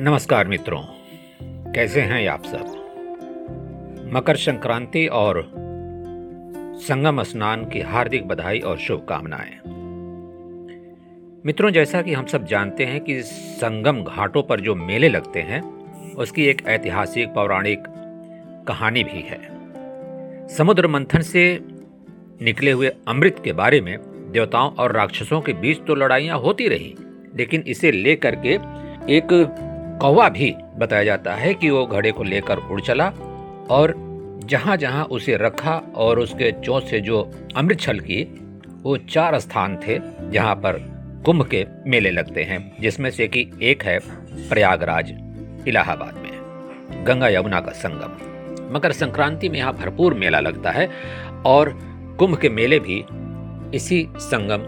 [0.00, 0.82] नमस्कार मित्रों।
[1.72, 4.10] कैसे हैं आप सब?
[4.14, 5.52] मकर संक्रांति और
[6.80, 9.50] संगम स्नान की हार्दिक बधाई और शुभकामनाएँ।
[11.46, 15.62] मित्रों, जैसा कि हम सब जानते हैं कि संगम घाटों पर जो मेले लगते हैं,
[16.14, 17.84] उसकी एक ऐतिहासिक पौराणिक
[18.68, 21.60] कहानी भी है। समुद्र मंथन से
[22.42, 23.98] निकले हुए अमृत के बारे में
[24.32, 26.94] देवताओं और राक्षसों के बीच तो लड़ाइयाँ होती रही,
[27.36, 28.78] लेकिन इसे लेकर के
[29.16, 29.64] एक
[30.00, 33.08] कौवा भी बताया जाता है कि वो घड़े को लेकर उड़ चला
[33.70, 33.94] और
[34.44, 38.22] जहाँ जहाँ उसे रखा और उसके चोट से जो अमृत छल की,
[38.82, 39.98] वो चार स्थान थे
[40.30, 40.78] जहाँ पर
[41.26, 43.98] कुंभ के मेले लगते हैं, जिसमें से कि एक है
[44.48, 45.10] प्रयागराज,
[45.68, 50.88] इलाहाबाद में। गंगा यमुना का संगम। मकर संक्रांति में यहाँ भरपूर मेला लगता है
[51.46, 51.78] और
[52.18, 53.04] कुंभ के मेले भी
[53.76, 54.64] इसी संगम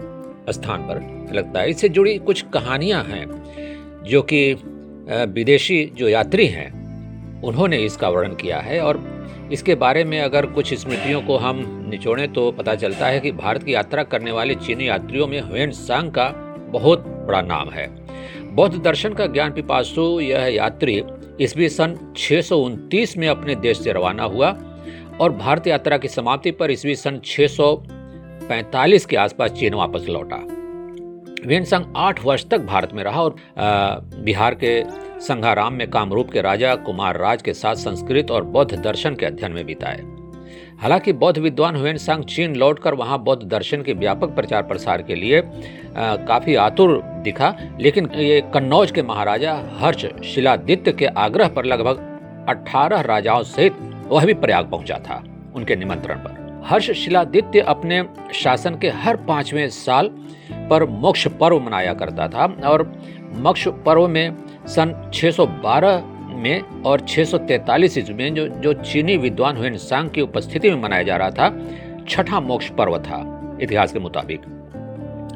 [0.51, 3.25] स्थान पर लगता है। इससे जुड़ी कुछ कहानियाँ हैं,
[4.03, 4.55] जो कि
[5.09, 6.69] विदेशी जो यात्री हैं,
[7.41, 9.21] उन्होंने इसका वर्णन किया है और
[9.51, 13.63] इसके बारे में अगर कुछ स्मृतियों को हम निचोड़ें तो पता चलता है कि भारत
[13.63, 16.29] की यात्रा करने वाले चीनी यात्रियों में हुएन सांग का
[16.69, 17.87] बहुत बड़ा नाम है।
[18.55, 21.03] बौद्ध दर्शन का ज्ञान पिपासु यह यात्री
[21.41, 24.49] ईस्वी सन छः सौ उनतीस में अपने देश से रवाना हुआ
[25.21, 30.60] और भारत यात्रा की समाप्ति पर ईस्वी सन 645 के आसपास चीन वापस लौटा।
[31.45, 33.35] वेनसंग आठ वर्ष तक भारत में रहा और
[34.25, 34.83] बिहार के
[35.21, 39.51] संघाराम में कामरूप के राजा कुमार राज के साथ संस्कृत और बौद्ध दर्शन के अध्ययन
[39.51, 40.01] में बिताए।
[40.81, 45.15] हालाँकि बौद्ध विद्वान हुएन सांग चीन लौटकर वहाँ बौद्ध दर्शन के व्यापक प्रचार प्रसार के
[45.15, 51.65] लिए आ, काफ़ी आतुर दिखा लेकिन ये कन्नौज के महाराजा हर्ष शिलादित्य के आग्रह पर
[51.65, 52.07] लगभग
[52.49, 55.23] 18 राजाओं सहित वह भी प्रयाग पहुँचा था
[55.55, 60.07] उनके निमंत्रण पर। हर्ष शिलादित्य अपने शासन के हर पाँचवें साल
[60.69, 63.01] पर मोक्ष पर्व मनाया करता था और
[63.33, 64.35] मोक्ष पर्व में
[64.67, 66.01] सन 612
[66.35, 71.03] में और 643 ईस्वी में जो जो चीनी विद्वान हुए सांग की उपस्थिति में मनाया
[71.03, 71.61] जा रहा था,
[72.09, 74.41] छठा मोक्ष पर्व था इतिहास के मुताबिक।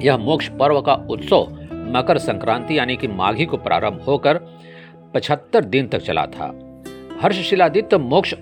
[0.02, 4.38] यह मोक्ष पर्व का उत्सव मकर संक्रांति यानी कि माघी को प्रारंभ होकर
[5.14, 6.65] पचहत्तर दिन तक चला था।
[7.26, 8.34] हर्षशिलादित्य मोक्ष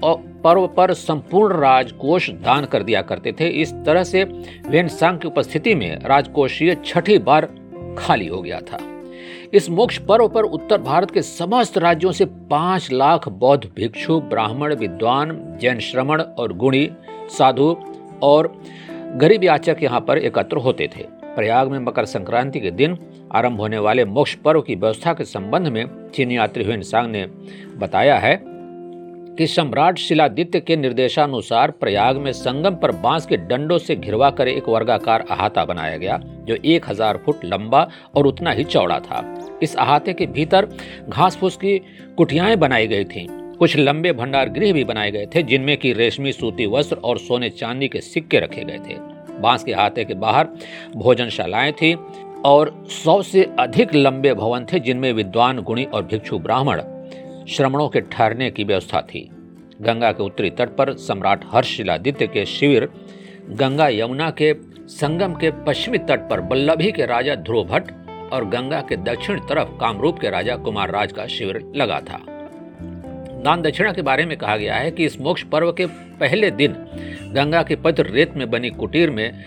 [0.43, 4.23] पर्व पर संपूर्ण राजकोष दान कर दिया करते थे। इस तरह से
[4.67, 7.45] वेनसांग की उपस्थिति में राजकोषीय छठी बार
[7.97, 8.79] खाली हो गया था।
[9.53, 14.75] इस मोक्ष पर्व पर उत्तर भारत के समस्त राज्यों से पाँच लाख बौद्ध भिक्षु, ब्राह्मण,
[14.75, 16.89] विद्वान, जैन श्रमण और गुणी,
[17.37, 17.75] साधु
[18.23, 18.53] और
[19.15, 21.05] गरीब याचक यहाँ पर एकत्र होते थे।
[21.35, 22.97] प्रयाग में मकर संक्रांति के दिन
[23.35, 26.77] आरंभ होने वाले मोक्ष पर्व की व्यवस्था के संबंध में चीनी यात्री हुए
[27.07, 27.25] ने
[27.77, 28.52] बताया है
[29.37, 34.47] कि सम्राट शिलादित्य के निर्देशानुसार प्रयाग में संगम पर बाँस के डंडों से घिरवा कर
[34.47, 39.23] एक वर्गाकार अहाता बनाया गया, जो एक हज़ार फुट लंबा और उतना ही चौड़ा था।
[39.63, 40.67] इस अहाते के भीतर
[41.09, 41.77] घास फूस की
[42.17, 43.27] कुटियाएँ बनाई गई थीं।
[43.57, 47.49] कुछ लंबे भंडार गृह भी बनाए गए थे, जिनमें की रेशमी सूती वस्त्र और सोने
[47.49, 48.97] चांदी के सिक्के रखे गए थे।
[49.41, 50.47] बाँस के अहाते के बाहर
[50.95, 51.93] भोजनशालाएँ थी
[52.45, 56.81] और सौ से अधिक लंबे भवन थे, जिनमें विद्वान, गुणी और भिक्षु ब्राह्मण
[57.49, 59.29] श्रमणों के ठहरने की व्यवस्था थी।
[59.81, 62.89] गंगा के उत्तरी तट पर सम्राट हर्षिलादित्य के शिविर,
[63.49, 64.53] गंगा यमुना के
[64.87, 67.91] संगम के पश्चिमी तट पर बल्लभी के राजा ध्रुव भट्ट
[68.33, 72.19] और गंगा के दक्षिण तरफ़ कामरूप के राजा कुमार राज का शिविर लगा था।
[73.43, 75.85] दान दक्षिणा के बारे में कहा गया है कि इस मोक्ष पर्व के
[76.19, 76.73] पहले दिन
[77.35, 79.43] गंगा के पत्र रेत में बनी कुटीर में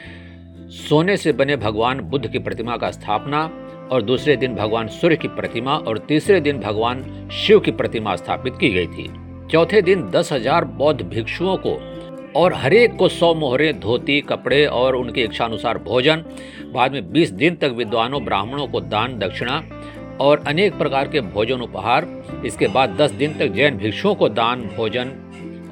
[0.70, 3.50] सोने से बने भगवान बुद्ध की प्रतिमा का स्थापना
[3.92, 8.56] और दूसरे दिन भगवान सूर्य की प्रतिमा और तीसरे दिन भगवान शिव की प्रतिमा स्थापित
[8.60, 9.08] की गई थी।
[9.52, 11.78] चौथे दिन दस हज़ार बौद्ध भिक्षुओं को
[12.36, 16.25] और हरेक को सौ मोहरे, धोती, कपड़े और उनके इच्छानुसार भोजन,
[16.72, 19.62] बाद में बीस दिन तक विद्वानों, ब्राह्मणों को दान, दक्षिणा
[20.20, 22.06] और अनेक प्रकार के भोजन उपहार,
[22.46, 25.12] इसके बाद दस दिन तक जैन भिक्षुओं को दान, भोजन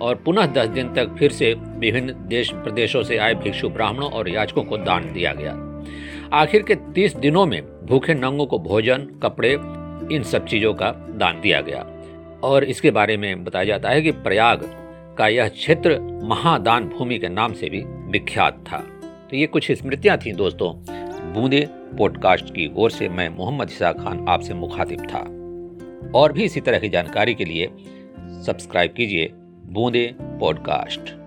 [0.03, 4.28] और पुनः दस दिन तक फिर से विभिन्न देश प्रदेशों से आए भिक्षु ब्राह्मणों और
[4.28, 5.73] याचकों को दान दिया गया।
[6.34, 9.53] आखिर के तीस दिनों में भूखे नंगों को भोजन, कपड़े,
[10.16, 11.86] इन सब चीज़ों का दान दिया गया।
[12.42, 14.60] और इसके बारे में बताया जाता है कि प्रयाग
[15.19, 18.78] का यह क्षेत्र महादान भूमि के नाम से भी विख्यात था।
[19.31, 20.72] तो ये कुछ स्मृतियाँ थी दोस्तों।
[21.33, 25.21] बूंदे पॉडकास्ट की ओर से मैं मोहम्मद हिसा खान आपसे मुखातिब था।
[26.19, 27.69] और भी इसी तरह की जानकारी के लिए
[28.21, 29.30] सब्सक्राइब कीजिए
[29.66, 31.23] बूंदे पॉडकास्ट।